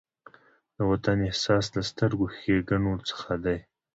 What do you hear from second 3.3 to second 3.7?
دی.